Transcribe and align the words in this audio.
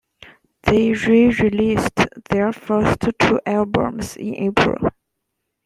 They 0.63 0.93
re-released 0.93 2.07
their 2.31 2.51
first 2.51 3.01
two 3.19 3.39
albums 3.45 4.17
in 4.17 4.33
April. 4.33 4.89